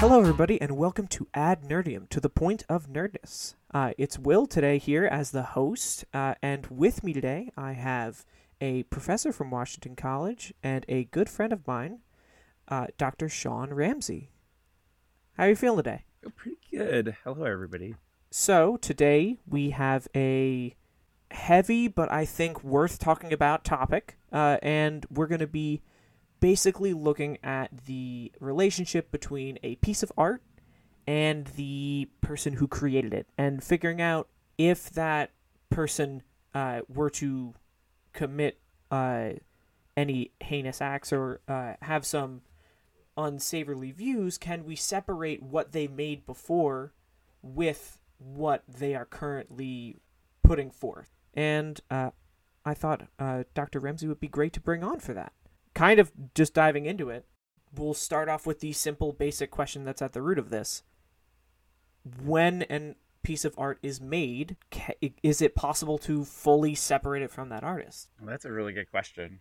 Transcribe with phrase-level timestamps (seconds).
[0.00, 3.56] Hello, everybody, and welcome to AdNerdium, to the point of nerdness.
[3.74, 8.24] Uh, it's Will today here as the host, uh, and with me today I have
[8.60, 11.98] a professor from Washington College and a good friend of mine,
[12.68, 13.28] uh, Dr.
[13.28, 14.30] Shaun Ramsey.
[15.36, 16.04] How are you feeling today?
[16.36, 17.16] Pretty good.
[17.24, 17.94] Hello, everybody.
[18.30, 20.74] So, today we have a
[21.30, 25.80] heavy but I think worth talking about topic, uh, and we're going to be
[26.38, 30.42] basically looking at the relationship between a piece of art
[31.06, 35.30] and the person who created it, and figuring out if that
[35.70, 36.22] person
[36.54, 37.54] uh, were to
[38.12, 39.30] commit uh,
[39.96, 42.42] any heinous acts or uh, have some
[43.16, 46.92] unsavory views, can we separate what they made before
[47.40, 49.96] with what they are currently
[50.42, 51.10] putting forth?
[51.34, 52.10] And uh,
[52.64, 53.80] I thought uh, Dr.
[53.80, 55.32] Ramsey would be great to bring on for that.
[55.74, 57.26] Kind of just diving into it,
[57.74, 60.82] we'll start off with the simple, basic question that's at the root of this.
[62.22, 64.56] When an piece of art is made,
[65.22, 68.08] is it possible to fully separate it from that artist?
[68.20, 69.40] Well, that's a really good question.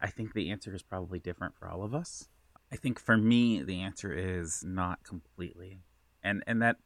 [0.00, 2.28] I think the answer is probably different for all of us.
[2.72, 5.80] I think for me, the answer is not completely,
[6.22, 6.76] and and that,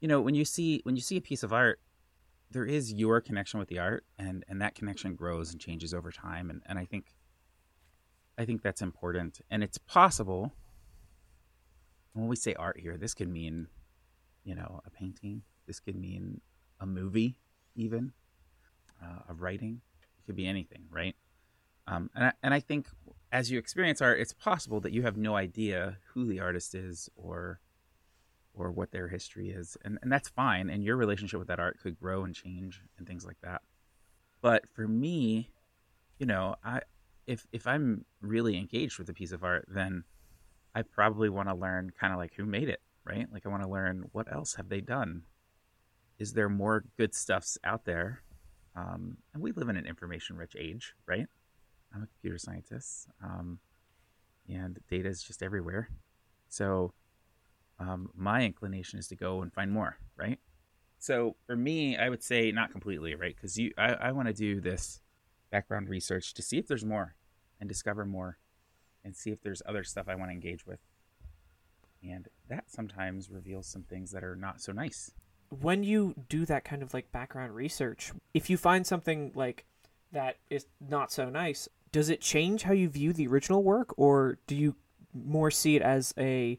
[0.00, 1.80] you know, when you see when you see a piece of art,
[2.50, 6.10] there is your connection with the art, and and that connection grows and changes over
[6.10, 7.14] time, and and I think,
[8.38, 10.52] I think that's important, and it's possible.
[12.12, 13.68] When we say art here, this could mean,
[14.42, 15.42] you know, a painting.
[15.66, 16.40] This could mean
[16.80, 17.36] a movie,
[17.76, 18.12] even
[19.00, 19.80] uh, a writing.
[20.02, 21.14] It could be anything, right?
[21.86, 22.88] Um, and I, and I think
[23.30, 27.08] as you experience art, it's possible that you have no idea who the artist is
[27.14, 27.60] or
[28.54, 30.70] or what their history is, and and that's fine.
[30.70, 33.62] And your relationship with that art could grow and change and things like that.
[34.40, 35.50] But for me,
[36.18, 36.80] you know, I
[37.26, 40.04] if if I'm really engaged with a piece of art, then
[40.74, 43.26] I probably want to learn kind of like who made it, right?
[43.32, 45.22] Like I want to learn what else have they done.
[46.18, 48.22] Is there more good stuffs out there?
[48.76, 51.26] Um, and we live in an information-rich age, right?
[51.92, 53.58] I'm a computer scientist, um,
[54.48, 55.88] and data is just everywhere.
[56.48, 56.92] So
[57.80, 60.38] um, my inclination is to go and find more, right?
[60.98, 63.34] So for me, I would say not completely, right?
[63.34, 65.00] Because you, I, I want to do this
[65.50, 67.14] background research to see if there's more,
[67.58, 68.38] and discover more,
[69.02, 70.78] and see if there's other stuff I want to engage with.
[72.02, 75.12] And that sometimes reveals some things that are not so nice.
[75.48, 79.64] When you do that kind of like background research, if you find something like
[80.12, 84.38] that is not so nice, does it change how you view the original work or
[84.46, 84.76] do you
[85.12, 86.58] more see it as a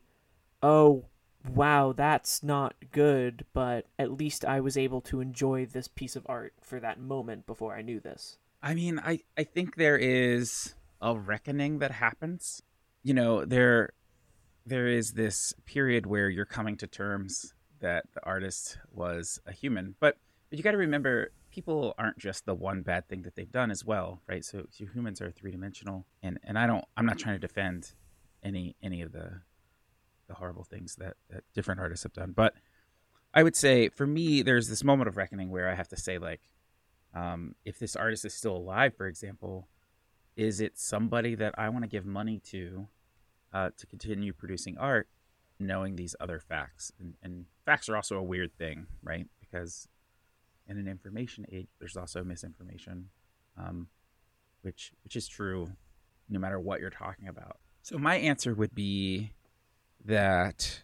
[0.61, 1.05] oh
[1.50, 6.25] wow that's not good but at least i was able to enjoy this piece of
[6.28, 10.75] art for that moment before i knew this I mean, I, I think there is
[11.02, 12.62] a reckoning that happens.
[13.03, 13.94] You know, there
[14.66, 19.96] there is this period where you're coming to terms that the artist was a human.
[20.00, 20.18] But
[20.50, 23.72] but you got to remember people aren't just the one bad thing that they've done
[23.72, 24.46] as well, right?
[24.46, 27.94] So, so humans are three dimensional, and and I don't I'm not trying to defend
[28.44, 29.41] any any of the
[30.31, 32.53] the horrible things that that different artists have done, but
[33.33, 36.17] I would say for me, there's this moment of reckoning where I have to say
[36.17, 36.41] like,
[37.13, 39.67] um, if this artist is still alive, for example,
[40.35, 42.87] is it somebody that I want to give money to
[43.53, 45.07] uh, to continue producing art,
[45.59, 46.91] knowing these other facts?
[46.99, 49.27] And, and facts are also a weird thing, right?
[49.41, 49.89] Because
[50.67, 53.09] in an information age, there's also misinformation,
[53.57, 53.87] um,
[54.61, 55.71] which which is true,
[56.29, 57.57] no matter what you're talking about.
[57.81, 59.31] So my answer would be
[60.06, 60.81] that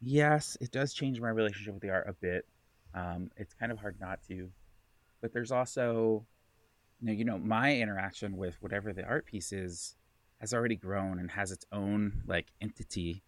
[0.00, 2.46] yes, it does change my relationship with the art a bit.
[2.94, 4.50] Um, it's kind of hard not to,
[5.20, 6.26] but there's also,
[7.00, 9.94] you know, you know, my interaction with whatever the art piece is
[10.40, 13.22] has already grown and has its own like entity,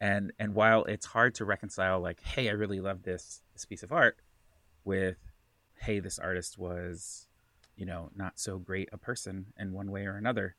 [0.00, 3.82] and and while it's hard to reconcile, like, hey, I really love this this piece
[3.82, 4.18] of art,
[4.84, 5.18] with,
[5.80, 7.28] hey, this artist was,
[7.76, 10.56] you know, not so great a person in one way or another.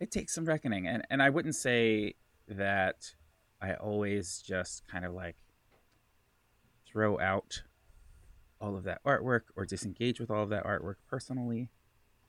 [0.00, 2.14] It takes some reckoning, and and I wouldn't say
[2.46, 3.14] that
[3.60, 5.36] I always just kind of like
[6.86, 7.62] throw out
[8.60, 11.70] all of that artwork or disengage with all of that artwork personally.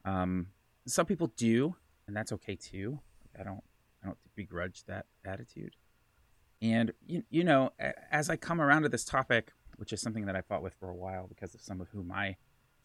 [0.05, 0.47] Um,
[0.85, 1.75] some people do,
[2.07, 2.99] and that's okay too.
[3.39, 3.63] I don't
[4.03, 5.75] I don't begrudge that attitude.
[6.61, 7.71] And you you know,
[8.11, 10.89] as I come around to this topic, which is something that I fought with for
[10.89, 12.35] a while because of some of who my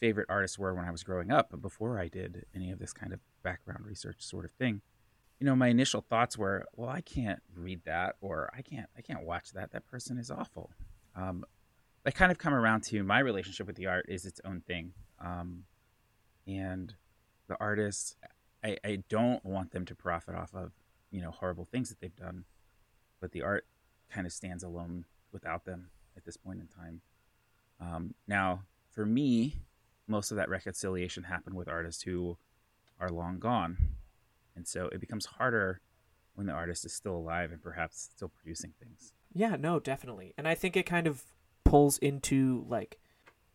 [0.01, 2.93] favorite artists were when I was growing up, but before I did any of this
[2.93, 4.83] kind of background research sort of thing,
[5.41, 9.03] you know, my initial thoughts were, well, I can't read that, or I can't, I
[9.03, 9.73] can't watch that.
[9.73, 10.71] That person is awful.
[11.17, 11.45] Um,
[12.07, 14.93] I kind of come around to my relationship with the art is its own thing.
[15.21, 15.65] Um,
[16.47, 16.95] and
[17.49, 18.17] the artists,
[18.63, 20.73] I, I don't want them to profit off of,
[21.11, 22.45] you know, horrible things that they've done,
[23.21, 23.67] but the art
[24.11, 27.01] kind of stands alone without them at this point in time.
[27.81, 29.57] Um, now, for me,
[30.07, 32.37] most of that reconciliation happened with artists who
[33.01, 33.77] are long gone.
[34.57, 35.81] And so it becomes harder
[36.35, 39.13] when the artist is still alive and perhaps still producing things.
[39.33, 40.35] Yeah, no, definitely.
[40.37, 41.25] And I think it kind of
[41.65, 42.99] pulls into like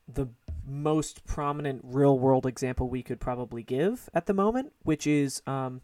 [0.08, 0.28] the
[0.66, 5.82] most prominent real world example we could probably give at the moment, which is um,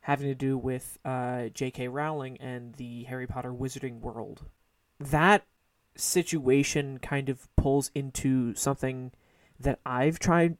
[0.00, 1.88] having to do with uh, J.K.
[1.88, 4.44] Rowling and the Harry Potter Wizarding World.
[5.00, 5.44] That
[5.96, 9.12] situation kind of pulls into something
[9.58, 10.56] that I've tried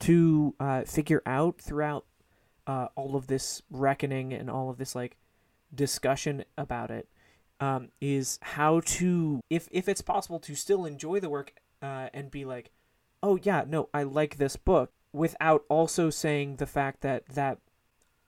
[0.00, 2.04] to uh, figure out throughout
[2.66, 5.16] uh, all of this reckoning and all of this like
[5.74, 7.08] discussion about it
[7.60, 12.30] um, is how to if if it's possible to still enjoy the work uh, and
[12.30, 12.70] be like,
[13.22, 17.58] oh yeah, no, I like this book without also saying the fact that that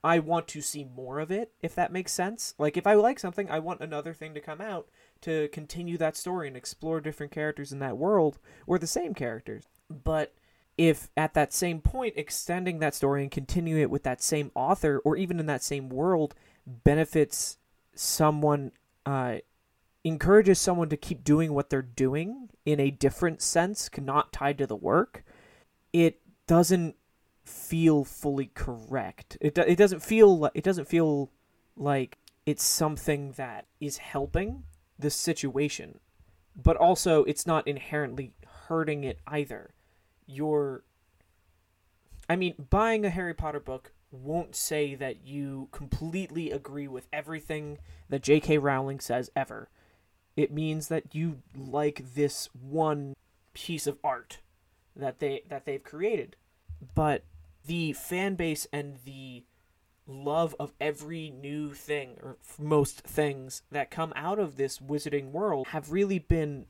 [0.03, 2.53] I want to see more of it, if that makes sense.
[2.59, 4.87] Like if I like something, I want another thing to come out
[5.21, 9.63] to continue that story and explore different characters in that world or the same characters.
[9.89, 10.33] But
[10.77, 15.01] if at that same point extending that story and continuing it with that same author
[15.05, 16.35] or even in that same world
[16.65, 17.57] benefits
[17.93, 18.71] someone
[19.05, 19.35] uh,
[20.03, 24.67] encourages someone to keep doing what they're doing in a different sense not tied to
[24.67, 25.23] the work
[25.93, 26.95] it doesn't
[27.45, 29.37] feel fully correct.
[29.39, 31.31] It, it doesn't feel it doesn't feel
[31.77, 34.63] like it's something that is helping
[34.97, 35.99] the situation
[36.55, 38.33] but also it's not inherently
[38.67, 39.73] hurting it either
[40.25, 40.83] you're
[42.29, 47.77] I mean, buying a Harry Potter book won't say that you completely agree with everything
[48.09, 48.57] that J.K.
[48.57, 49.69] Rowling says ever.
[50.35, 53.15] It means that you like this one
[53.53, 54.39] piece of art
[54.95, 56.35] that they that they've created.
[56.93, 57.23] But
[57.65, 59.43] the fan base and the
[60.07, 65.67] love of every new thing or most things that come out of this wizarding world
[65.67, 66.65] have really been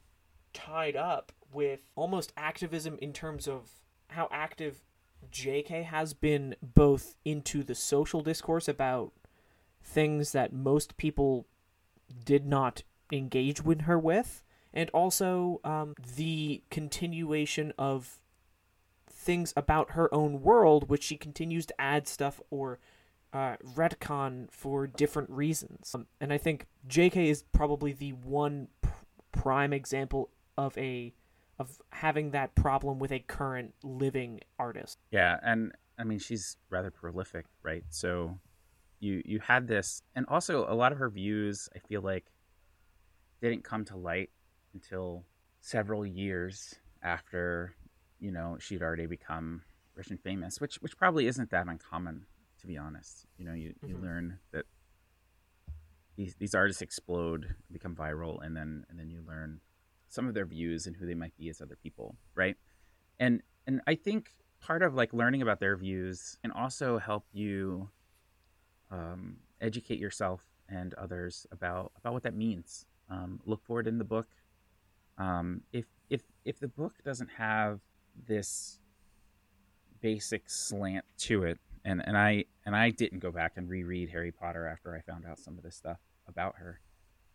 [0.56, 3.70] tied up with almost activism in terms of
[4.08, 4.82] how active
[5.32, 9.14] JK has been both into the social discourse about
[9.84, 11.46] things that most people
[12.24, 14.44] did not engage with her with,
[14.74, 18.20] and also um, the continuation of
[19.10, 22.80] things about her own world, which she continues to add stuff or
[23.34, 25.94] uh, retcon for different reasons.
[25.94, 28.90] Um, and I think JK is probably the one pr-
[29.32, 31.14] prime example of a
[31.58, 35.00] of having that problem with a current living artist.
[35.12, 37.84] Yeah, and I mean she's rather prolific, right?
[37.90, 38.40] So
[39.00, 42.26] you you had this and also a lot of her views I feel like
[43.42, 44.30] didn't come to light
[44.74, 45.26] until
[45.62, 47.76] several years after,
[48.20, 49.62] you know, she'd already become
[49.96, 52.26] rich and famous, which which probably isn't that uncommon
[52.60, 53.26] to be honest.
[53.38, 53.90] You know, you, mm-hmm.
[53.90, 54.66] you learn that
[56.18, 59.60] these these artists explode, become viral and then and then you learn
[60.08, 62.56] some of their views and who they might be as other people, right?
[63.20, 67.90] And and I think part of like learning about their views can also help you
[68.92, 72.86] um, educate yourself and others about about what that means.
[73.10, 74.28] Um, look for it in the book.
[75.18, 77.80] Um, if if if the book doesn't have
[78.28, 78.80] this
[80.02, 84.32] basic slant to it, and and I and I didn't go back and reread Harry
[84.32, 86.80] Potter after I found out some of this stuff about her.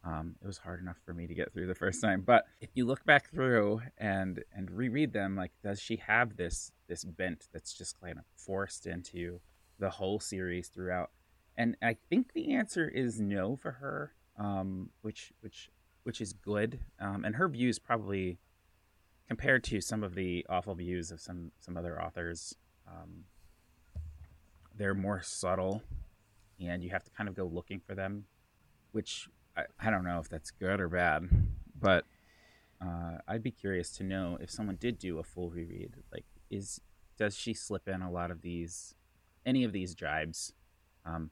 [0.02, 2.70] Um, it was hard enough for me to get through the first time, but if
[2.74, 7.48] you look back through and and reread them, like, does she have this this bent
[7.52, 9.40] that's just kind of forced into
[9.78, 11.10] the whole series throughout?
[11.56, 15.70] And I think the answer is no for her, um, which which
[16.04, 16.80] which is good.
[16.98, 18.38] Um, and her views probably
[19.28, 22.56] compared to some of the awful views of some some other authors,
[22.88, 23.24] um,
[24.74, 25.82] they're more subtle,
[26.58, 28.24] and you have to kind of go looking for them,
[28.92, 31.28] which I, I don't know if that's good or bad,
[31.78, 32.04] but
[32.80, 35.96] uh, I'd be curious to know if someone did do a full reread.
[36.12, 36.80] Like, is
[37.18, 38.94] does she slip in a lot of these,
[39.44, 40.52] any of these jibes?
[41.04, 41.30] Um,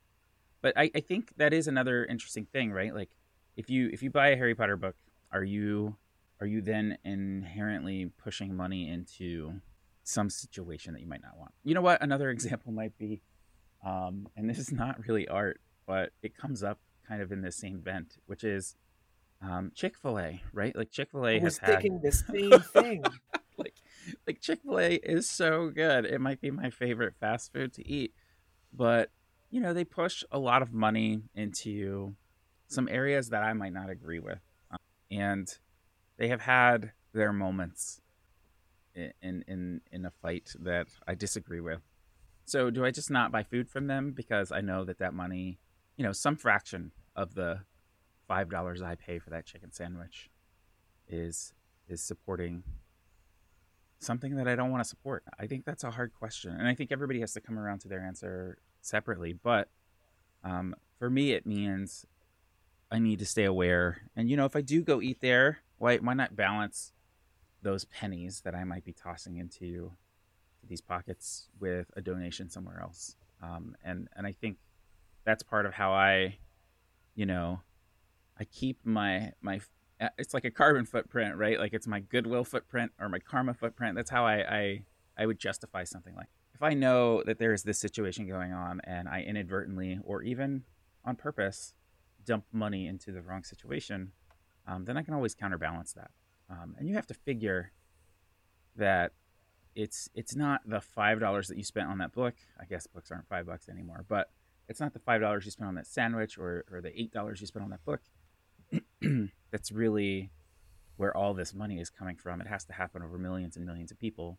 [0.61, 2.95] but I, I think that is another interesting thing, right?
[2.95, 3.11] Like,
[3.57, 4.97] if you if you buy a Harry Potter book,
[5.33, 5.97] are you
[6.41, 9.61] are you then inherently pushing money into
[10.05, 11.53] some situation that you might not want?
[11.65, 12.03] You know what?
[12.03, 13.23] Another example might be,
[13.85, 17.53] um, and this is not really art, but it comes up kind of in the
[17.53, 18.77] same vent, which is
[19.43, 20.77] um, Chick Fil A, right?
[20.77, 22.03] Like Chick Fil A has thinking had...
[22.03, 23.05] the same thing.
[23.57, 23.75] like,
[24.27, 26.05] like Chick Fil A is so good.
[26.05, 28.13] It might be my favorite fast food to eat,
[28.73, 29.11] but
[29.51, 32.15] you know they push a lot of money into
[32.67, 34.79] some areas that I might not agree with, um,
[35.11, 35.59] and
[36.19, 38.01] they have had their moments
[38.95, 41.81] in in in a fight that I disagree with.
[42.45, 45.59] So do I just not buy food from them because I know that that money,
[45.99, 47.61] you know, some fraction of the
[48.27, 50.31] five dollars I pay for that chicken sandwich
[51.09, 51.53] is
[51.89, 52.63] is supporting
[53.99, 55.25] something that I don't want to support?
[55.39, 57.89] I think that's a hard question, and I think everybody has to come around to
[57.89, 59.33] their answer separately.
[59.33, 59.69] But
[60.45, 62.07] um, for me, it means
[62.93, 65.97] I need to stay aware, and you know, if I do go eat there, why
[65.97, 66.93] why not balance
[67.63, 69.91] those pennies that I might be tossing into
[70.63, 73.17] these pockets with a donation somewhere else?
[73.43, 74.59] Um, and and I think
[75.29, 76.39] that's part of how I,
[77.15, 77.61] you know,
[78.41, 79.61] I keep my my
[80.01, 81.59] uh, it's like a carbon footprint, right?
[81.59, 83.95] Like it's my goodwill footprint or my karma footprint.
[83.95, 84.83] That's how I I,
[85.19, 88.81] I would justify something like if I know that there is this situation going on
[88.85, 90.63] and I inadvertently or even
[91.05, 91.75] on purpose
[92.25, 94.13] dump money into the wrong situation,
[94.67, 96.11] um, then I can always counterbalance that.
[96.49, 97.73] Um, and you have to figure
[98.77, 99.13] that
[99.75, 102.35] it's it's not the five dollars that you spent on that book.
[102.59, 104.31] I guess books aren't five bucks anymore, but
[104.69, 107.41] it's not the five dollars you spent on that sandwich or, or the eight dollars
[107.41, 108.03] you spent on that book.
[109.51, 110.31] that's really
[110.97, 112.41] where all this money is coming from.
[112.41, 114.39] It has to happen over millions and millions of people.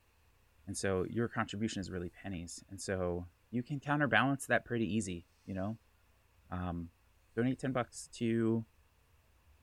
[0.68, 2.64] And so your contribution is really pennies.
[2.70, 5.78] And so you can counterbalance that pretty easy, you know?
[6.52, 6.90] Um,
[7.36, 8.26] donate 10 bucks to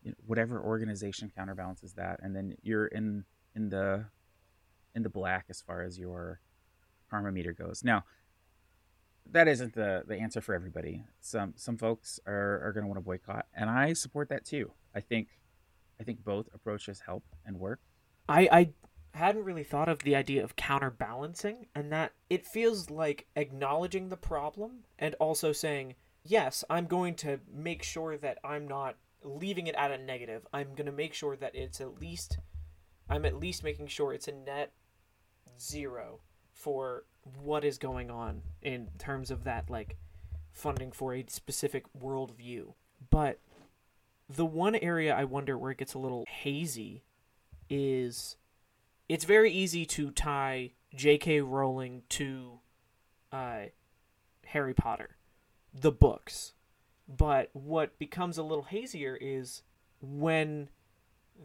[0.03, 2.19] you know, whatever organization counterbalances that.
[2.23, 4.07] And then you're in, in the,
[4.95, 6.41] in the black as far as your
[7.11, 7.85] karma meter goes.
[7.85, 8.05] Now,
[9.33, 11.05] that isn't the, the answer for everybody.
[11.21, 14.73] Some some folks are, are going to want to boycott, and I support that too.
[14.95, 15.29] I think
[16.01, 17.81] I think both approaches help and work.
[18.29, 18.71] I I
[19.17, 24.17] hadn't really thought of the idea of counterbalancing, and that it feels like acknowledging the
[24.17, 29.75] problem and also saying, yes, I'm going to make sure that I'm not leaving it
[29.77, 30.47] at a negative.
[30.53, 32.39] I'm going to make sure that it's at least
[33.09, 34.73] I'm at least making sure it's a net
[35.61, 36.21] zero
[36.57, 37.05] for
[37.43, 39.97] what is going on in terms of that like
[40.53, 42.73] funding for a specific worldview.
[43.11, 43.39] But
[44.29, 47.05] the one area I wonder where it gets a little hazy
[47.69, 48.37] is
[49.09, 51.43] it's very easy to tie J.K.
[51.43, 52.61] Rowling to
[53.31, 53.67] uh,
[54.47, 55.17] Harry Potter,
[55.75, 56.55] the books.
[57.07, 59.63] But what becomes a little hazier is
[60.01, 60.71] when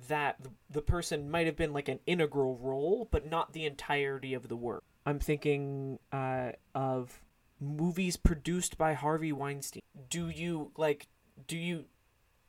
[0.08, 0.40] that
[0.70, 4.56] the person might have been like an integral role, but not the entirety of the
[4.56, 4.86] work.
[5.06, 7.22] I'm thinking uh, of
[7.60, 9.82] movies produced by Harvey Weinstein.
[10.10, 11.08] Do you like?
[11.48, 11.86] Do you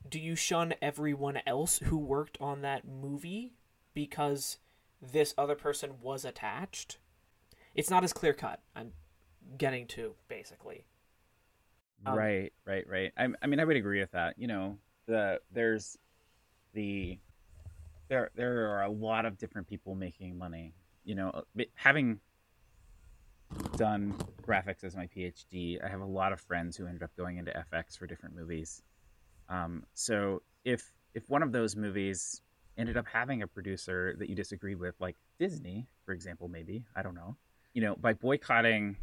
[0.08, 3.52] do you shun everyone else who worked on that movie
[3.94, 4.58] because
[5.00, 6.98] this other person was attached?
[7.74, 8.60] It's not as clear cut.
[8.76, 8.92] I'm
[9.56, 10.84] getting to basically.
[12.04, 13.12] Um, right, right, right.
[13.16, 14.34] I, I mean, I would agree with that.
[14.38, 15.96] You know, the there's
[16.74, 17.18] the
[18.08, 20.74] there there are a lot of different people making money.
[21.04, 21.44] You know,
[21.74, 22.20] having
[23.76, 27.38] done graphics as my PhD, I have a lot of friends who ended up going
[27.38, 28.82] into FX for different movies.
[29.48, 32.40] Um, so if if one of those movies
[32.78, 37.02] ended up having a producer that you disagreed with, like Disney, for example, maybe I
[37.02, 37.36] don't know,
[37.74, 38.96] you know, by boycotting,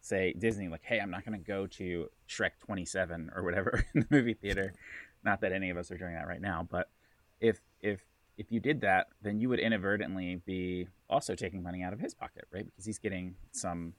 [0.00, 4.00] say Disney, like, hey, I'm not going to go to Shrek 27 or whatever in
[4.00, 4.74] the movie theater.
[5.24, 6.90] Not that any of us are doing that right now, but
[7.40, 8.00] if if
[8.36, 12.12] if you did that, then you would inadvertently be also taking money out of his
[12.12, 12.66] pocket, right?
[12.66, 13.94] Because he's getting some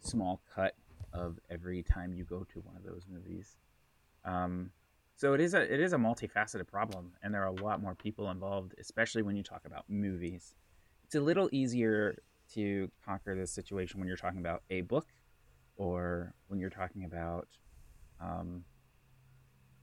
[0.00, 0.74] small cut
[1.12, 3.56] of every time you go to one of those movies.
[4.24, 4.70] Um,
[5.16, 7.94] so it is a it is a multifaceted problem, and there are a lot more
[7.94, 10.54] people involved, especially when you talk about movies.
[11.04, 12.16] It's a little easier
[12.54, 15.06] to conquer this situation when you're talking about a book,
[15.76, 17.48] or when you're talking about
[18.20, 18.64] um,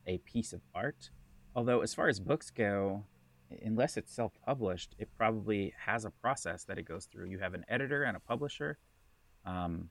[0.05, 1.11] a piece of art.
[1.55, 3.05] Although, as far as books go,
[3.63, 7.27] unless it's self-published, it probably has a process that it goes through.
[7.27, 8.77] You have an editor and a publisher,
[9.45, 9.89] um,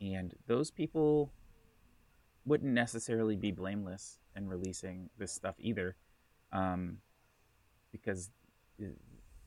[0.00, 1.32] and those people
[2.44, 5.96] wouldn't necessarily be blameless in releasing this stuff either,
[6.52, 6.98] um,
[7.92, 8.30] because
[8.82, 8.86] uh,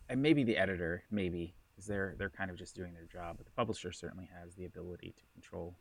[0.08, 3.46] and maybe the editor, maybe because they're they're kind of just doing their job, but
[3.46, 5.76] the publisher certainly has the ability to control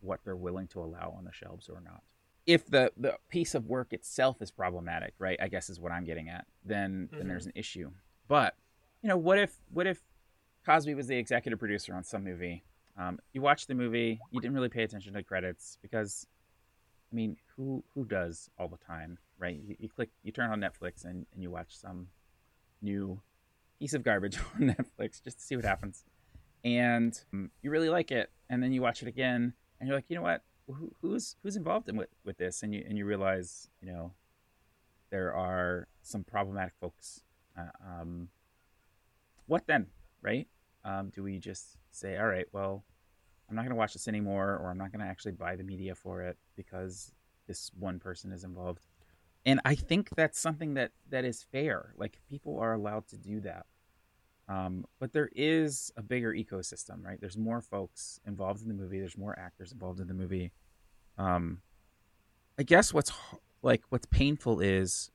[0.00, 2.02] what they're willing to allow on the shelves or not
[2.46, 5.38] if the the piece of work itself is problematic, right?
[5.40, 6.46] I guess is what I'm getting at.
[6.64, 7.18] Then mm-hmm.
[7.18, 7.90] then there's an issue.
[8.28, 8.54] But
[9.02, 10.02] you know, what if what if
[10.64, 12.64] Cosby was the executive producer on some movie?
[12.96, 16.26] Um, you watch the movie, you didn't really pay attention to credits because,
[17.12, 19.58] I mean, who who does all the time, right?
[19.66, 22.08] You, you click, you turn on Netflix and, and you watch some
[22.80, 23.20] new
[23.80, 26.04] piece of garbage on Netflix just to see what happens,
[26.64, 30.06] and um, you really like it, and then you watch it again, and you're like,
[30.08, 30.42] you know what?
[30.66, 34.12] Who, who's who's involved in with, with this and you and you realize you know
[35.10, 37.22] there are some problematic folks
[37.56, 38.28] Uh, um,
[39.46, 39.86] what then,
[40.22, 40.48] right?
[40.84, 42.82] Um, do we just say, all right, well,
[43.48, 45.62] I'm not going to watch this anymore, or I'm not going to actually buy the
[45.64, 47.12] media for it because
[47.46, 48.86] this one person is involved?
[49.46, 51.94] And I think that's something that that is fair.
[51.96, 53.66] Like people are allowed to do that.
[54.48, 57.18] Um, but there is a bigger ecosystem, right?
[57.20, 58.98] There's more folks involved in the movie.
[59.00, 60.52] There's more actors involved in the movie.
[61.16, 61.62] Um,
[62.58, 63.12] I guess what's
[63.62, 65.10] like what's painful is,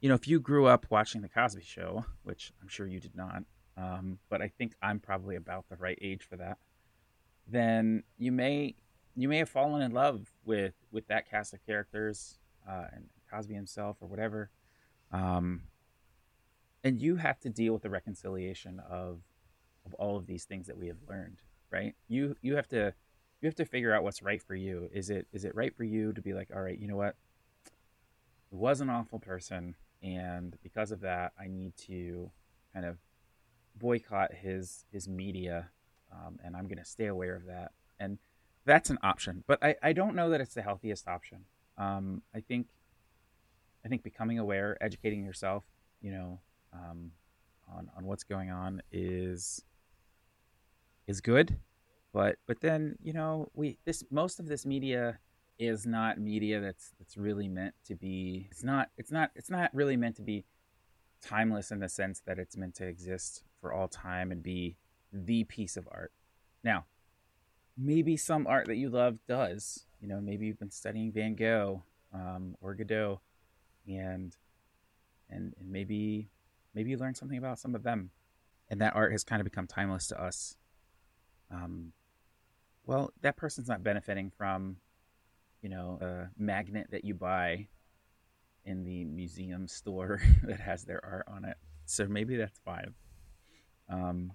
[0.00, 3.16] you know, if you grew up watching the Cosby Show, which I'm sure you did
[3.16, 3.42] not,
[3.76, 6.58] um, but I think I'm probably about the right age for that.
[7.48, 8.76] Then you may
[9.16, 12.38] you may have fallen in love with with that cast of characters
[12.68, 14.50] uh, and Cosby himself or whatever.
[15.10, 15.62] Um,
[16.84, 19.20] and you have to deal with the reconciliation of
[19.84, 21.38] of all of these things that we have learned
[21.72, 21.94] right?
[22.06, 22.94] You you have to
[23.40, 24.88] you have to figure out what's right for you.
[24.92, 27.16] Is it is it right for you to be like all right you know what?
[27.64, 32.28] It was an awful person and because of that i need to
[32.74, 32.98] kind of
[33.76, 35.70] boycott his his media
[36.12, 37.70] um, and i'm going to stay aware of that.
[38.00, 38.18] And
[38.64, 41.44] that's an option but i i don't know that it's the healthiest option.
[41.78, 42.66] Um, i think
[43.84, 45.64] i think becoming aware educating yourself
[46.02, 46.40] you know
[46.72, 47.12] um,
[47.68, 49.64] on on what's going on is
[51.06, 51.58] is good,
[52.12, 55.18] but but then you know we this most of this media
[55.58, 58.48] is not media that's that's really meant to be.
[58.50, 60.44] It's not it's not it's not really meant to be
[61.22, 64.76] timeless in the sense that it's meant to exist for all time and be
[65.12, 66.12] the piece of art.
[66.64, 66.86] Now,
[67.76, 69.86] maybe some art that you love does.
[70.00, 73.20] You know, maybe you've been studying Van Gogh um, or Godot,
[73.86, 74.36] and
[75.30, 76.28] and and maybe
[76.74, 78.10] maybe you learn something about some of them.
[78.68, 80.56] And that art has kind of become timeless to us.
[81.50, 81.92] Um,
[82.86, 84.76] well that person's not benefiting from
[85.60, 87.68] you know a magnet that you buy
[88.64, 91.56] in the museum store that has their art on it.
[91.84, 92.94] So maybe that's fine
[93.92, 94.32] um,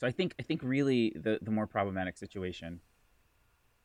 [0.00, 2.80] so i think i think really the the more problematic situation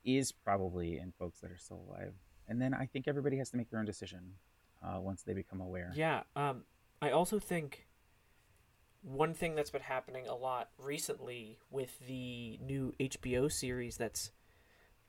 [0.04, 2.14] is probably in folks that are still alive.
[2.48, 4.32] And then i think everybody has to make their own decision
[4.82, 5.92] uh, once they become aware.
[5.94, 6.22] Yeah.
[6.36, 6.62] Um,
[7.02, 7.86] I also think
[9.02, 14.30] one thing that's been happening a lot recently with the new HBO series that's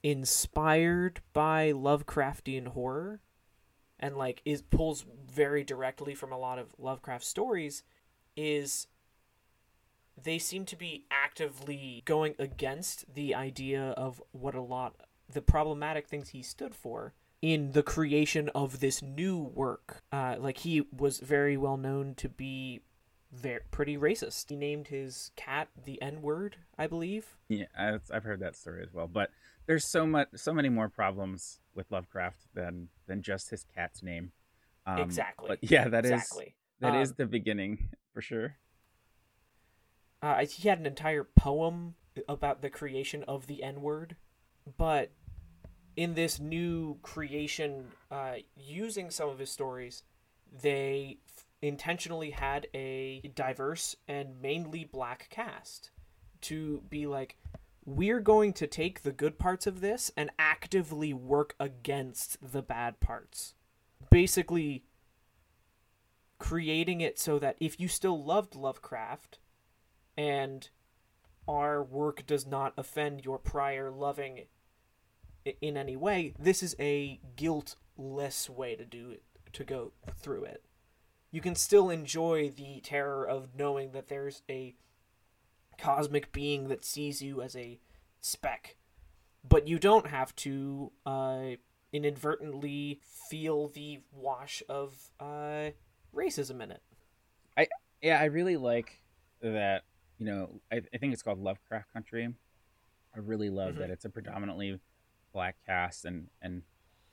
[0.03, 3.21] inspired by Lovecraftian horror
[3.99, 7.83] and like is pulls very directly from a lot of Lovecraft stories
[8.35, 8.87] is
[10.21, 14.95] they seem to be actively going against the idea of what a lot
[15.31, 20.03] the problematic things he stood for in the creation of this new work.
[20.11, 22.81] Uh, like he was very well known to be
[23.31, 24.49] very pretty racist.
[24.49, 27.37] He named his cat the N word, I believe.
[27.49, 29.07] Yeah, I've, I've heard that story as well.
[29.07, 29.31] But
[29.65, 34.31] there's so much, so many more problems with Lovecraft than than just his cat's name.
[34.85, 35.47] Um, exactly.
[35.47, 36.45] But yeah, that exactly.
[36.45, 38.57] is that um, is the beginning for sure.
[40.21, 41.95] Uh, he had an entire poem
[42.27, 44.15] about the creation of the N word,
[44.77, 45.11] but
[45.95, 50.03] in this new creation, uh, using some of his stories,
[50.61, 55.91] they f- intentionally had a diverse and mainly black cast
[56.41, 57.37] to be like,
[57.85, 62.99] we're going to take the good parts of this and actively work against the bad
[62.99, 63.53] parts.
[64.09, 64.83] Basically,
[66.37, 69.39] creating it so that if you still loved Lovecraft
[70.17, 70.69] and
[71.47, 74.37] our work does not offend your prior loving
[75.61, 79.23] in any way, this is a guiltless way to do it,
[79.53, 80.63] to go through it.
[81.31, 84.75] You can still enjoy the terror of knowing that there's a
[85.77, 87.79] cosmic being that sees you as a
[88.19, 88.75] speck,
[89.47, 91.51] but you don't have to uh,
[91.93, 92.99] inadvertently
[93.29, 95.71] feel the wash of uh,
[96.13, 96.81] racism in it.
[97.57, 97.67] I
[98.01, 99.01] yeah, I really like
[99.41, 99.83] that.
[100.17, 102.33] You know, I, I think it's called Lovecraft Country.
[103.15, 103.79] I really love mm-hmm.
[103.79, 104.79] that it's a predominantly
[105.31, 106.63] black cast and and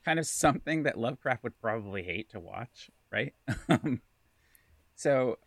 [0.04, 3.34] kind of something that Lovecraft would probably hate to watch, right?
[3.68, 4.00] Um,
[4.94, 5.38] so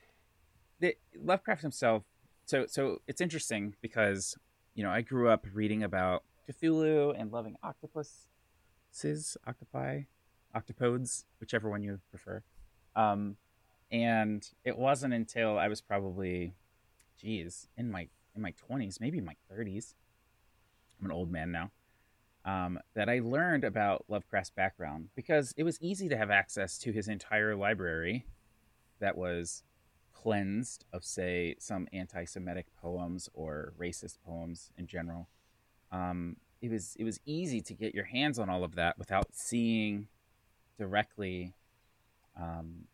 [0.80, 2.04] the, Lovecraft himself.
[2.46, 4.38] So so it's interesting because
[4.76, 10.04] you know I grew up reading about Cthulhu and loving octopuses, octopi,
[10.56, 12.44] octopodes, whichever one you prefer.
[12.96, 13.38] Um,
[13.92, 16.54] and it wasn't until I was probably,
[17.20, 19.96] geez, in my in my twenties, maybe my thirties.
[21.00, 21.72] I'm an old man now
[22.46, 26.92] um, that I learned about Lovecraft's background because it was easy to have access to
[26.92, 28.26] his entire library
[29.00, 29.64] that was
[30.14, 35.28] cleansed of, say, some anti Semitic poems or racist poems in general.
[35.92, 39.34] Um, it was it was easy to get your hands on all of that without
[39.34, 40.08] seeing
[40.78, 41.54] directly
[42.40, 42.86] um,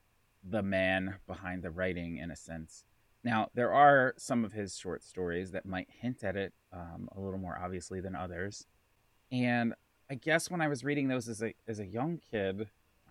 [0.44, 2.84] the man behind the writing in a sense.
[3.24, 7.20] Now, there are some of his short stories that might hint at it um, a
[7.20, 8.66] little more obviously than others.
[9.32, 9.74] And
[10.10, 12.70] I guess when I was reading those as a, as a young kid,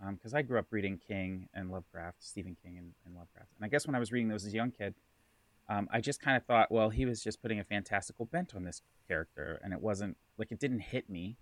[0.09, 3.49] because um, I grew up reading King and Lovecraft, Stephen King and, and, Lovecraft.
[3.57, 4.95] And I guess when I was reading those as a young kid,
[5.69, 8.63] um, I just kind of thought, well, he was just putting a fantastical bent on
[8.63, 9.59] this character.
[9.63, 11.37] And it wasn't like it didn't hit me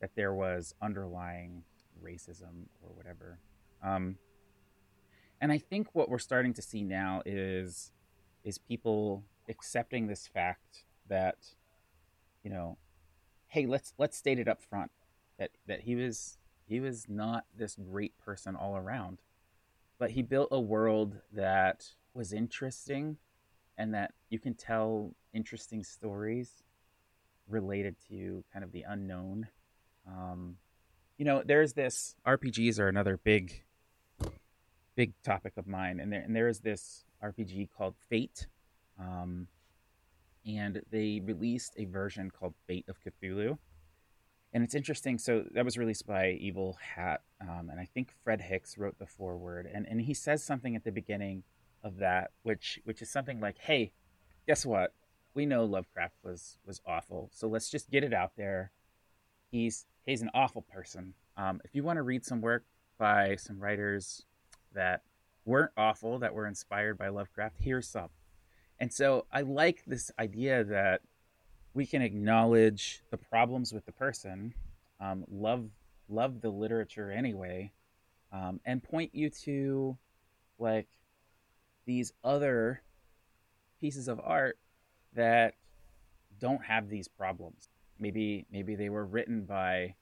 [0.00, 1.62] that there was underlying
[2.02, 3.38] racism or whatever.
[3.82, 4.16] Um,
[5.40, 7.92] and I think what we're starting to see now is
[8.44, 11.36] is people accepting this fact that
[12.46, 12.78] you know,
[13.48, 14.90] hey, let's let's state it up front
[15.38, 19.18] that that he was he was not this great person all around,
[19.98, 23.18] but he built a world that was interesting
[23.78, 26.62] and that you can tell interesting stories
[27.48, 29.48] related to kind of the unknown.
[30.08, 30.56] Um,
[31.18, 33.62] you know, there's this RPGs are another big
[34.96, 38.46] big topic of mine, and there and there is this RPG called Fate,
[38.98, 39.46] um,
[40.46, 43.58] and they released a version called Fate of Cthulhu,
[44.52, 45.18] and it's interesting.
[45.18, 49.06] So that was released by Evil Hat, um, and I think Fred Hicks wrote the
[49.06, 51.42] foreword, and and he says something at the beginning
[51.82, 53.92] of that, which which is something like, "Hey,
[54.46, 54.94] guess what?
[55.34, 58.70] We know Lovecraft was was awful, so let's just get it out there.
[59.50, 61.14] He's he's an awful person.
[61.36, 62.64] Um, if you want to read some work
[62.98, 64.24] by some writers
[64.72, 65.02] that
[65.44, 68.08] weren't awful, that were inspired by Lovecraft, here's some.
[68.78, 71.00] And so I like this idea that
[71.74, 74.54] we can acknowledge the problems with the person,
[75.00, 75.68] um, love
[76.08, 77.72] love the literature anyway,
[78.32, 79.96] um, and point you to
[80.58, 80.86] like
[81.84, 82.82] these other
[83.80, 84.58] pieces of art
[85.14, 85.54] that
[86.40, 87.68] don't have these problems.
[87.98, 89.94] Maybe maybe they were written by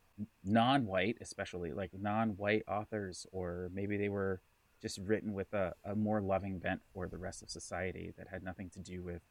[0.45, 4.41] non-white, especially like non-white authors, or maybe they were
[4.85, 8.43] just written with a, a more loving bent for the rest of society that had
[8.43, 9.23] nothing to do with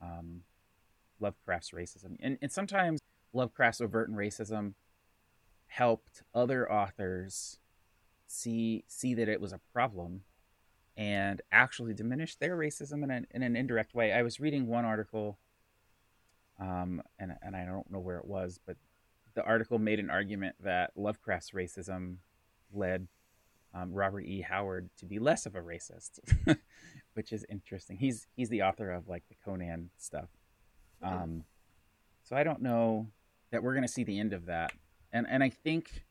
[0.00, 0.42] um,
[1.18, 2.16] Lovecraft's racism.
[2.20, 3.00] And, and sometimes
[3.32, 4.74] Lovecraft's overt racism
[5.66, 7.58] helped other authors
[8.28, 10.20] see see that it was a problem
[10.96, 14.12] and actually diminish their racism in an, in an indirect way.
[14.12, 15.36] I was reading one article,
[16.60, 18.76] um, and, and I don't know where it was, but
[19.34, 22.18] the article made an argument that Lovecraft's racism
[22.72, 23.08] led
[23.74, 24.40] um, Robert E.
[24.40, 26.18] Howard to be less of a racist,
[27.14, 27.96] which is interesting.
[27.96, 30.28] He's he's the author of like the Conan stuff.
[31.02, 31.44] Um,
[32.22, 33.06] so I don't know
[33.50, 34.72] that we're going to see the end of that,
[35.12, 36.04] and and I think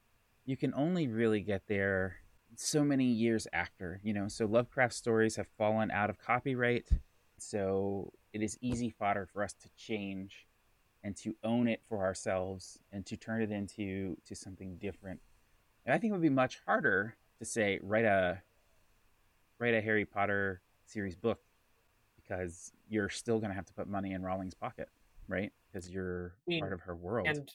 [0.46, 2.18] you can only really get there
[2.56, 4.00] so many years after.
[4.04, 6.90] You know, so Lovecraft stories have fallen out of copyright,
[7.38, 10.48] so it is easy fodder for us to change
[11.04, 15.20] and to own it for ourselves and to turn it into to something different.
[15.86, 18.42] And I think it would be much harder to say write a
[19.58, 21.40] write a Harry Potter series book
[22.16, 24.90] because you're still going to have to put money in Rowling's pocket,
[25.28, 25.52] right?
[25.72, 27.28] Because you're I mean, part of her world.
[27.28, 27.52] And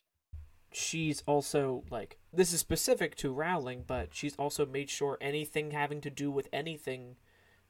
[0.73, 6.01] she's also like this is specific to Rowling, but she's also made sure anything having
[6.03, 7.16] to do with anything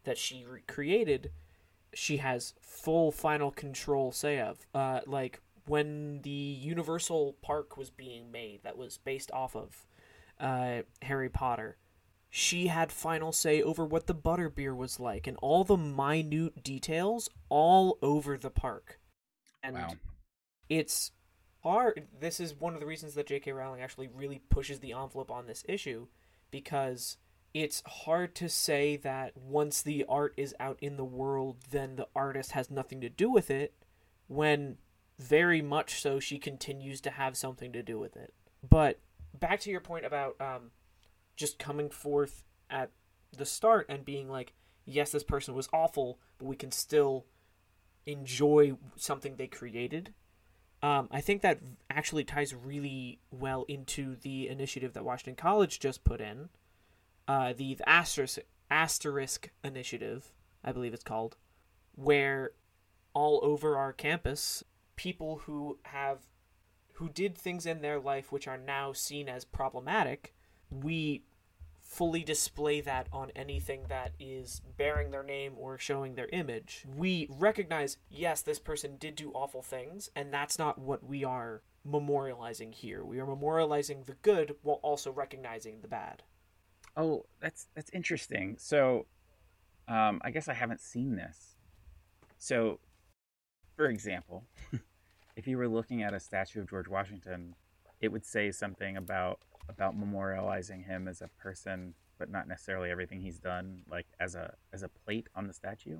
[0.04, 1.30] that she re- created,
[1.92, 4.66] she has full final control say of.
[4.74, 9.86] Uh, like when the Universal Park was being made, that was based off of
[10.38, 11.76] uh, Harry Potter
[12.36, 17.30] she had final say over what the butterbeer was like and all the minute details
[17.48, 18.98] all over the park.
[19.62, 19.90] And wow.
[20.68, 21.12] it's
[21.62, 22.08] hard.
[22.18, 23.52] This is one of the reasons that J.K.
[23.52, 26.08] Rowling actually really pushes the envelope on this issue
[26.50, 27.18] because
[27.54, 32.08] it's hard to say that once the art is out in the world, then the
[32.16, 33.74] artist has nothing to do with it,
[34.26, 34.78] when
[35.20, 38.34] very much so she continues to have something to do with it.
[38.68, 38.98] But
[39.38, 40.72] back to your point about um,
[41.36, 42.90] just coming forth at
[43.36, 44.52] the start and being like,
[44.84, 47.26] yes, this person was awful, but we can still
[48.06, 50.12] enjoy something they created.
[50.82, 56.04] Um, I think that actually ties really well into the initiative that Washington College just
[56.04, 56.50] put in,
[57.26, 61.36] uh, the, the asterisk, asterisk initiative, I believe it's called,
[61.94, 62.50] where
[63.14, 64.62] all over our campus,
[64.96, 66.18] people who have
[66.94, 70.32] who did things in their life which are now seen as problematic
[70.70, 71.22] we
[71.94, 76.84] fully display that on anything that is bearing their name or showing their image.
[76.96, 81.62] We recognize, yes, this person did do awful things, and that's not what we are
[81.88, 83.04] memorializing here.
[83.04, 86.22] We are memorializing the good while also recognizing the bad.
[86.96, 88.56] Oh, that's that's interesting.
[88.58, 89.06] So,
[89.88, 91.56] um, I guess I haven't seen this.
[92.38, 92.80] So,
[93.76, 94.44] for example,
[95.36, 97.54] if you were looking at a statue of George Washington,
[98.00, 103.20] it would say something about about memorializing him as a person but not necessarily everything
[103.20, 105.98] he's done, like as a as a plate on the statue?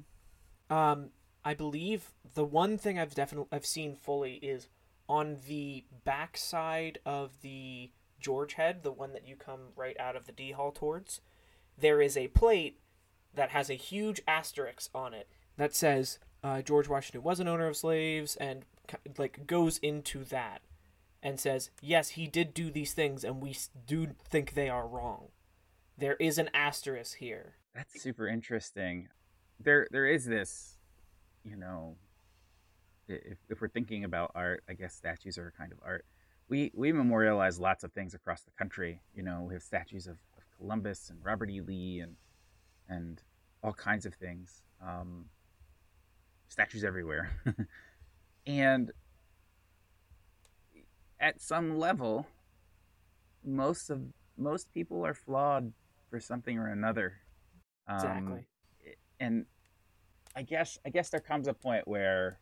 [0.71, 1.11] Um,
[1.45, 4.69] I believe the one thing I've definitely I've seen fully is
[5.09, 10.27] on the backside of the George head, the one that you come right out of
[10.27, 11.21] the D hall towards.
[11.77, 12.81] There is a plate
[13.35, 17.67] that has a huge asterisk on it that says uh, George Washington was an owner
[17.67, 18.65] of slaves and
[19.19, 20.63] like goes into that
[21.25, 23.57] and says yes he did do these things and we
[23.87, 25.29] do think they are wrong.
[25.97, 27.55] There is an asterisk here.
[27.75, 29.09] That's super interesting.
[29.59, 30.79] There there is this,
[31.43, 31.97] you know,
[33.09, 36.05] if, if we're thinking about art, I guess statues are a kind of art.
[36.49, 39.01] We we memorialize lots of things across the country.
[39.15, 41.61] You know, we have statues of, of Columbus and Robert E.
[41.61, 42.17] Lee and
[42.89, 43.23] and
[43.63, 44.63] all kinds of things.
[44.85, 45.27] Um,
[46.49, 47.31] statues everywhere.
[48.47, 48.93] and
[51.21, 52.27] at some level,
[53.45, 54.03] most of
[54.37, 55.73] most people are flawed
[56.11, 57.15] for something or another.
[57.87, 58.47] Um, exactly.
[59.21, 59.47] And
[60.37, 62.41] I guess I guess there comes a point where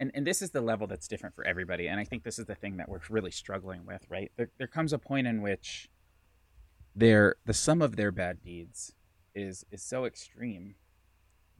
[0.00, 1.86] and, and this is the level that's different for everybody.
[1.86, 4.32] And I think this is the thing that we're really struggling with, right?
[4.36, 5.88] There, there comes a point in which
[6.96, 8.92] their the sum of their bad deeds
[9.34, 10.74] is is so extreme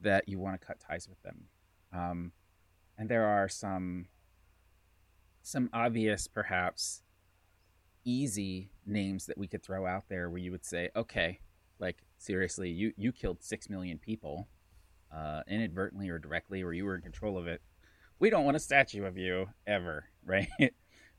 [0.01, 1.45] that you want to cut ties with them.
[1.93, 2.33] Um,
[2.97, 4.07] and there are some
[5.43, 7.03] some obvious, perhaps
[8.05, 11.39] easy names that we could throw out there where you would say, okay,
[11.79, 14.47] like seriously, you you killed six million people,
[15.13, 17.61] uh, inadvertently or directly, or you were in control of it.
[18.19, 20.47] We don't want a statue of you ever, right?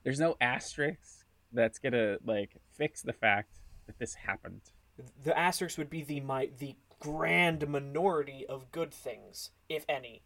[0.02, 4.62] There's no asterisk that's gonna like fix the fact that this happened.
[5.22, 10.22] The asterisk would be the my the grand minority of good things, if any.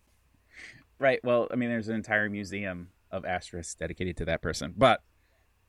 [1.00, 1.20] Right.
[1.24, 5.02] Well, I mean, there's an entire museum of asterisks dedicated to that person, but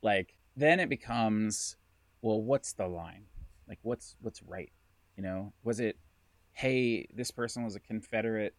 [0.01, 1.77] like then it becomes,
[2.21, 3.25] well, what's the line?
[3.67, 4.71] Like, what's what's right?
[5.15, 5.97] You know, was it,
[6.53, 8.55] hey, this person was a Confederate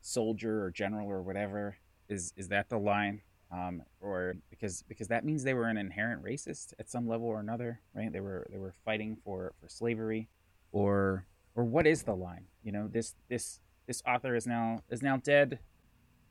[0.00, 1.76] soldier or general or whatever?
[2.08, 3.22] Is is that the line?
[3.52, 7.40] Um, or because because that means they were an inherent racist at some level or
[7.40, 8.12] another, right?
[8.12, 10.28] They were they were fighting for for slavery,
[10.72, 12.46] or or what is the line?
[12.62, 15.60] You know, this this this author is now is now dead.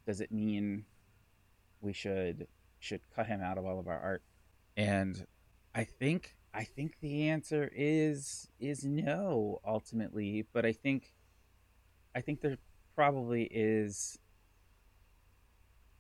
[0.05, 0.85] Does it mean
[1.83, 2.47] we should
[2.79, 4.23] should cut him out of all of our art?
[4.75, 5.25] And
[5.75, 11.13] I think I think the answer is is no ultimately, but I think
[12.15, 12.57] I think there
[12.95, 14.17] probably is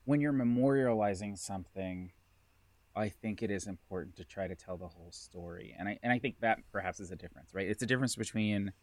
[0.05, 2.11] when you're memorializing something,
[2.95, 5.75] I think it is important to try to tell the whole story.
[5.77, 7.67] And I and I think that perhaps is a difference, right?
[7.67, 8.73] It's a difference between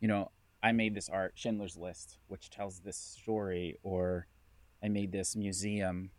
[0.00, 0.30] you know,
[0.62, 4.26] I made this art, Schindler's List, which tells this story, or
[4.82, 6.10] I made this museum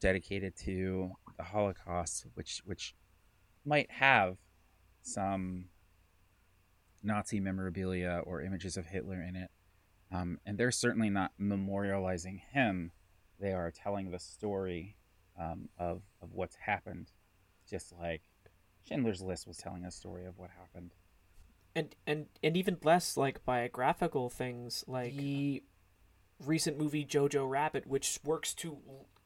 [0.00, 2.94] dedicated to the Holocaust, which which
[3.64, 4.36] might have
[5.02, 5.66] some
[7.02, 9.50] Nazi memorabilia or images of Hitler in it.
[10.12, 12.92] Um, and they're certainly not memorializing him.
[13.40, 14.96] They are telling the story
[15.38, 17.10] um, of, of what's happened,
[17.68, 18.22] just like
[18.86, 20.92] Schindler's List was telling a story of what happened
[21.74, 25.62] and and and even less like biographical things like the
[26.44, 28.78] recent movie Jojo Rabbit, which works to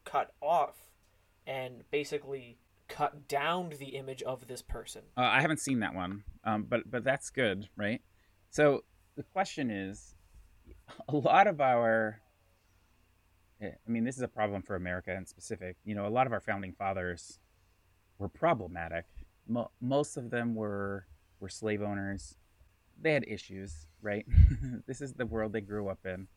[0.09, 0.75] cut off
[1.45, 5.03] and basically cut down the image of this person.
[5.15, 8.01] Uh, I haven't seen that one, um, but but that's good, right?
[8.49, 8.83] So
[9.15, 10.15] the question is,
[11.07, 12.19] a lot of our,
[13.61, 15.77] I mean, this is a problem for America in specific.
[15.85, 17.39] You know, a lot of our founding fathers
[18.17, 19.05] were problematic.
[19.47, 21.05] Mo- most of them were
[21.39, 22.35] were slave owners.
[23.01, 24.25] They had issues, right?
[24.87, 26.27] this is the world they grew up in.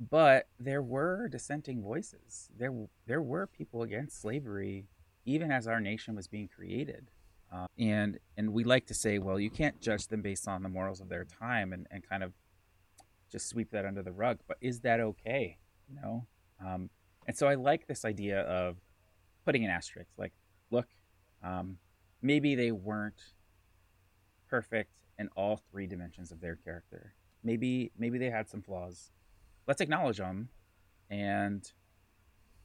[0.00, 2.48] But there were dissenting voices.
[2.56, 2.72] There,
[3.06, 4.86] there were people against slavery,
[5.24, 7.10] even as our nation was being created.
[7.52, 10.68] Uh, and and we like to say, well, you can't judge them based on the
[10.68, 12.32] morals of their time and, and kind of
[13.30, 14.38] just sweep that under the rug.
[14.46, 15.58] But is that okay?
[15.88, 16.26] You know?
[16.64, 16.90] Um,
[17.26, 18.76] and so I like this idea of
[19.44, 20.10] putting an asterisk.
[20.18, 20.32] Like,
[20.70, 20.86] look,
[21.42, 21.78] um,
[22.20, 23.32] maybe they weren't
[24.48, 27.14] perfect in all three dimensions of their character.
[27.42, 29.10] Maybe maybe they had some flaws.
[29.68, 30.48] Let's acknowledge them,
[31.10, 31.70] and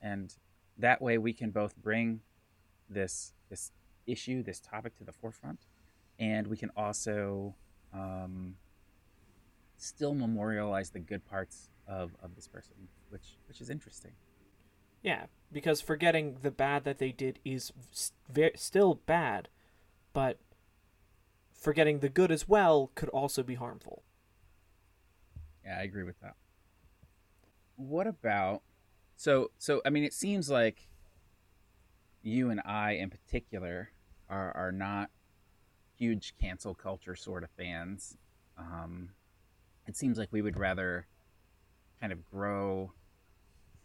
[0.01, 0.33] and
[0.77, 2.21] that way we can both bring
[2.89, 3.71] this this
[4.07, 5.59] issue, this topic to the forefront,
[6.17, 7.55] and we can also
[7.93, 8.55] um,
[9.75, 12.73] still memorialize the good parts of, of this person,
[13.09, 14.13] which which is interesting.
[15.01, 19.49] Yeah, because forgetting the bad that they did is st- still bad,
[20.13, 20.39] but
[21.53, 24.03] forgetting the good as well could also be harmful.
[25.65, 26.35] Yeah, I agree with that.
[27.75, 28.61] What about
[29.15, 30.87] so so I mean it seems like
[32.21, 33.91] you and I in particular
[34.29, 35.09] are are not
[35.97, 38.17] huge cancel culture sort of fans.
[38.57, 39.09] Um,
[39.87, 41.07] it seems like we would rather
[41.99, 42.91] kind of grow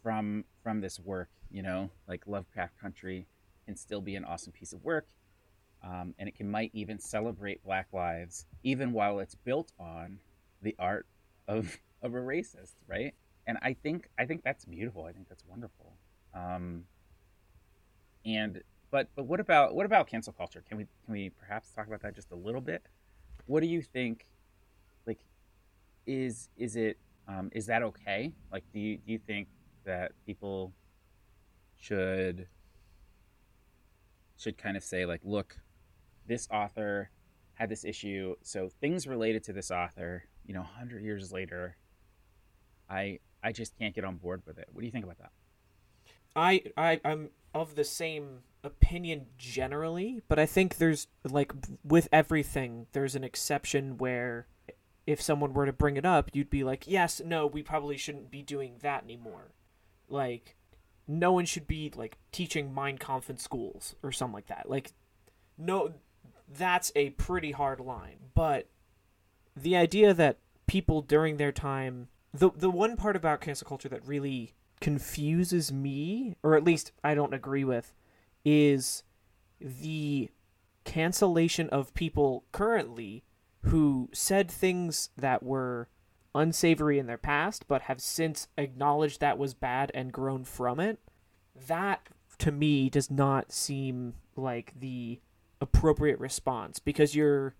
[0.03, 1.29] from from this work.
[1.51, 3.27] You know, like Lovecraft Country
[3.65, 5.07] can still be an awesome piece of work,
[5.83, 10.19] um, and it can might even celebrate Black lives, even while it's built on
[10.61, 11.07] the art
[11.47, 13.13] of of a racist, right?
[13.49, 15.05] And I think I think that's beautiful.
[15.05, 15.93] I think that's wonderful.
[16.35, 16.83] Um,
[18.23, 20.63] and but but what about what about cancel culture?
[20.69, 22.83] Can we can we perhaps talk about that just a little bit?
[23.47, 24.27] What do you think?
[25.07, 25.17] Like,
[26.05, 28.33] is is it um, is that okay?
[28.51, 29.47] Like, do you do you think
[29.83, 30.71] that people
[31.75, 32.47] should
[34.37, 35.57] should kind of say like, look,
[36.27, 37.09] this author
[37.55, 41.77] had this issue, so things related to this author, you know, hundred years later,
[42.87, 44.67] I I just can't get on board with it.
[44.71, 45.31] What do you think about that?
[46.35, 52.87] I I I'm of the same opinion generally, but I think there's like with everything,
[52.91, 54.47] there's an exception where
[55.07, 58.29] if someone were to bring it up, you'd be like, "Yes, no, we probably shouldn't
[58.29, 59.53] be doing that anymore."
[60.07, 60.55] Like
[61.07, 64.69] no one should be like teaching Mein Kampf in schools or something like that.
[64.69, 64.93] Like
[65.57, 65.93] no
[66.47, 68.17] that's a pretty hard line.
[68.35, 68.67] But
[69.55, 74.05] the idea that people during their time the the one part about cancel culture that
[74.05, 77.93] really confuses me, or at least I don't agree with,
[78.45, 79.03] is
[79.59, 80.29] the
[80.85, 83.23] cancellation of people currently
[83.63, 85.89] who said things that were
[86.33, 90.99] unsavory in their past but have since acknowledged that was bad and grown from it.
[91.67, 95.19] That to me does not seem like the
[95.59, 97.55] appropriate response because you're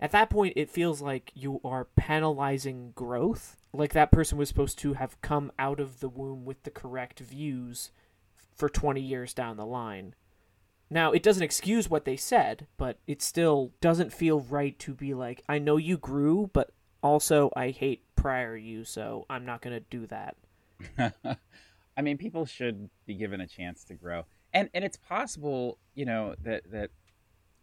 [0.00, 4.78] at that point it feels like you are penalizing growth like that person was supposed
[4.80, 7.90] to have come out of the womb with the correct views
[8.56, 10.14] for 20 years down the line.
[10.90, 15.14] Now, it doesn't excuse what they said, but it still doesn't feel right to be
[15.14, 19.74] like, I know you grew, but also I hate prior you, so I'm not going
[19.74, 20.36] to do that.
[21.96, 24.24] I mean, people should be given a chance to grow.
[24.52, 26.90] And and it's possible, you know, that that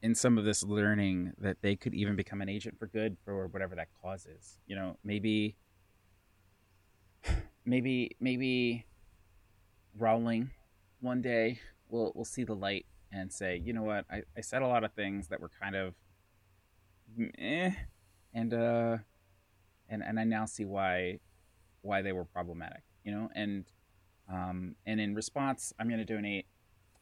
[0.01, 3.47] in some of this learning that they could even become an agent for good for
[3.47, 4.59] whatever that cause is.
[4.67, 5.55] You know, maybe
[7.67, 8.85] maybe maybe
[9.99, 10.51] Rowling
[11.01, 14.61] one day will will see the light and say, you know what, I, I said
[14.61, 15.93] a lot of things that were kind of
[17.37, 17.71] eh,
[18.33, 18.97] and uh
[19.89, 21.19] and and I now see why
[21.81, 23.65] why they were problematic, you know, and
[24.31, 26.45] um and in response I'm gonna donate,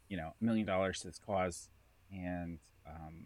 [0.10, 1.69] you know, a million dollars to this cause
[2.12, 3.25] and um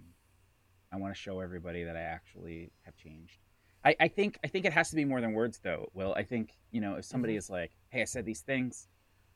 [0.91, 3.37] I want to show everybody that I actually have changed.
[3.83, 5.89] I, I think I think it has to be more than words, though.
[5.93, 7.39] Well, I think you know if somebody mm-hmm.
[7.39, 8.87] is like, "Hey, I said these things,"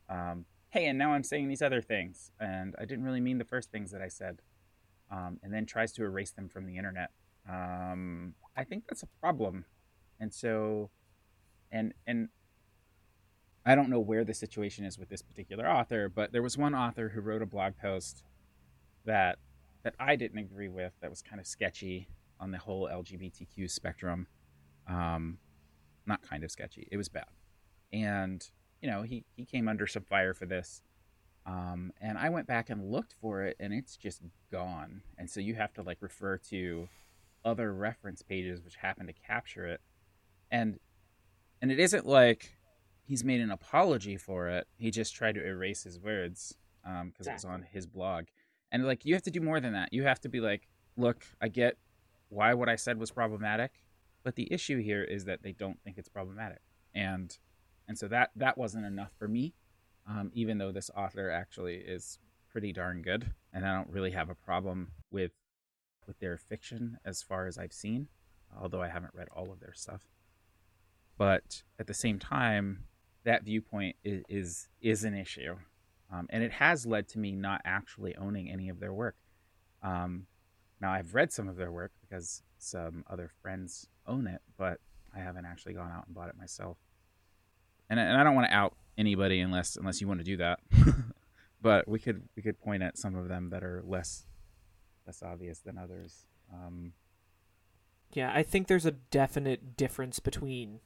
[0.10, 3.46] um, "Hey, and now I'm saying these other things," and I didn't really mean the
[3.46, 4.42] first things that I said,
[5.10, 7.12] um, and then tries to erase them from the internet.
[7.50, 9.66] Um, I think that's a problem,
[10.20, 10.90] and so,
[11.72, 12.28] and and
[13.66, 16.76] I don't know where the situation is with this particular author, but there was one
[16.76, 18.24] author who wrote a blog post
[19.06, 19.40] that
[19.84, 22.08] that I didn't agree with that was kind of sketchy
[22.40, 24.28] on the whole LGBTQ spectrum.
[24.88, 25.38] Um,
[26.06, 26.88] not kind of sketchy.
[26.92, 27.28] It was bad,
[27.92, 28.46] and
[28.82, 30.82] you know he he came under some fire for this.
[31.46, 35.02] Um, and I went back and looked for it, and it's just gone.
[35.18, 36.88] And so you have to like refer to
[37.44, 39.82] other reference pages which happen to capture it,
[40.52, 40.80] and
[41.62, 42.58] and it isn't like
[43.06, 44.68] he's made an apology for it.
[44.78, 47.32] He just tried to erase his words because um, exactly.
[47.32, 48.26] it was on his blog.
[48.72, 49.94] And like you have to do more than that.
[49.94, 50.68] You have to be like,
[50.98, 51.78] look, I get
[52.34, 53.72] why what I said was problematic,
[54.24, 56.62] but the issue here is that they don't think it's problematic,
[56.94, 57.38] and
[57.88, 59.54] and so that that wasn't enough for me.
[60.06, 62.20] Um, even though this author actually is
[62.50, 65.32] pretty darn good, and I don't really have a problem with
[66.08, 68.08] with their fiction as far as I've seen,
[68.60, 70.02] although I haven't read all of their stuff.
[71.18, 72.86] But at the same time,
[73.24, 75.56] that viewpoint is is, is an issue,
[76.12, 79.16] um, and it has led to me not actually owning any of their work.
[79.82, 80.28] Um,
[80.84, 84.80] now I've read some of their work because some other friends own it, but
[85.16, 86.78] I haven't actually gone out and bought it myself.
[87.90, 90.60] And and I don't want to out anybody unless unless you want to do that.
[91.62, 94.26] but we could we could point at some of them that are less
[95.08, 96.26] less obvious than others.
[96.54, 96.92] Um,
[98.12, 100.82] yeah, I think there's a definite difference between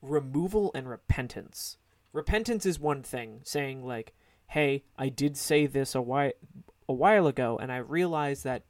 [0.00, 1.76] removal and repentance.
[2.12, 4.14] Repentance is one thing, saying like,
[4.46, 6.32] "Hey, I did say this a while
[6.88, 8.62] a while ago, and I realized that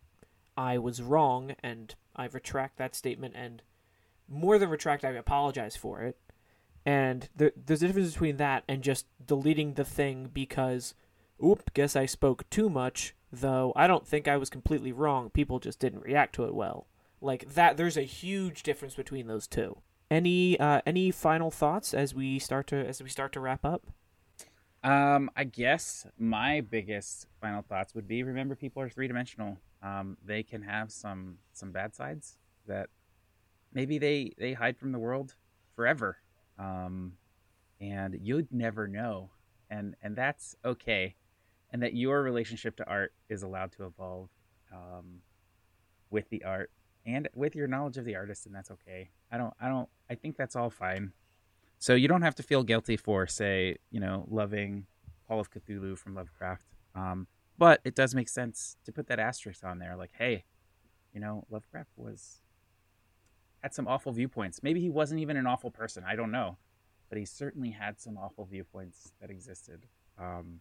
[0.56, 3.62] I was wrong and I retract that statement and
[4.28, 6.16] more than retract, I apologize for it.
[6.86, 10.94] And there, there's a difference between that and just deleting the thing because,
[11.44, 13.14] oop, guess I spoke too much.
[13.40, 15.30] though I don't think I was completely wrong.
[15.30, 16.86] People just didn't react to it well.
[17.20, 19.78] Like that, there's a huge difference between those two.
[20.10, 23.86] Any uh, any final thoughts as we start to as we start to wrap up?
[24.82, 29.58] Um, I guess my biggest final thoughts would be: remember, people are three dimensional.
[29.84, 32.88] Um, they can have some some bad sides that
[33.72, 35.34] maybe they they hide from the world
[35.76, 36.16] forever,
[36.58, 37.12] um,
[37.80, 39.30] and you'd never know,
[39.68, 41.16] and and that's okay,
[41.70, 44.30] and that your relationship to art is allowed to evolve
[44.72, 45.20] um,
[46.10, 46.70] with the art
[47.04, 49.10] and with your knowledge of the artist, and that's okay.
[49.30, 51.12] I don't I don't I think that's all fine.
[51.78, 54.86] So you don't have to feel guilty for, say, you know, loving
[55.28, 56.64] Call of Cthulhu from Lovecraft.
[56.94, 57.26] Um,
[57.58, 60.44] but it does make sense to put that asterisk on there, like, hey,
[61.12, 62.40] you know, Lovecraft was
[63.62, 64.62] had some awful viewpoints.
[64.62, 66.04] Maybe he wasn't even an awful person.
[66.06, 66.58] I don't know,
[67.08, 69.86] but he certainly had some awful viewpoints that existed.
[70.18, 70.60] Um,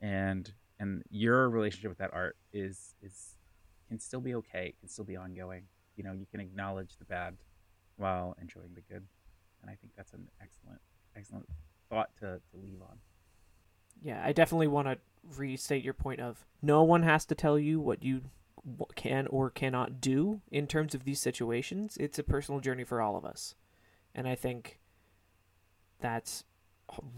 [0.00, 3.36] and and your relationship with that art is is
[3.88, 4.74] can still be okay.
[4.80, 5.62] Can still be ongoing.
[5.96, 7.36] You know, you can acknowledge the bad
[7.96, 9.06] while enjoying the good
[9.66, 10.80] and I think that's an excellent,
[11.16, 11.48] excellent
[11.90, 12.98] thought to, to leave on.
[14.02, 14.98] Yeah, I definitely want to
[15.36, 18.22] restate your point of no one has to tell you what you
[18.94, 21.96] can or cannot do in terms of these situations.
[21.98, 23.54] It's a personal journey for all of us.
[24.14, 24.78] And I think
[26.00, 26.44] that's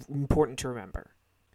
[0.09, 1.13] important to remember.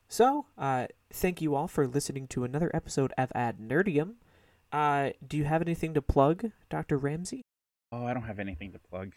[0.08, 4.16] So, uh, thank you all for listening to another episode of AdNerdium.
[4.72, 6.98] Uh, do you have anything to plug, Dr.
[6.98, 7.44] Ramsey?
[7.92, 9.14] Oh, I don't have anything to plug.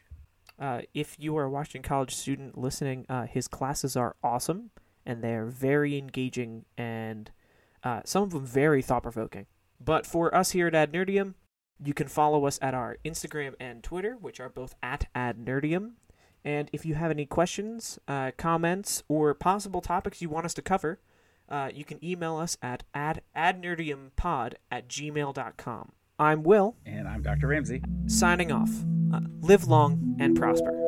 [0.59, 4.71] Uh, if you are a Washington College student listening, uh, his classes are awesome
[5.07, 7.31] and they're very engaging and
[7.85, 9.47] uh, some of them very thought provoking.
[9.81, 11.35] But for us here at AdNerdium,
[11.83, 15.93] you can follow us at our Instagram and Twitter, which are both at AdNerdium.
[16.45, 20.63] And if you have any questions, uh, comments, or possible topics you want us to
[20.63, 21.01] cover,
[21.49, 25.93] uh, you can email us at ad- adnerdiumpod at gmail.com.
[26.19, 26.77] I'm Will.
[26.87, 27.49] And I'm Dr.
[27.49, 27.83] Ramsey.
[28.07, 28.71] Signing off.
[29.13, 30.86] Uh, live long and prosper.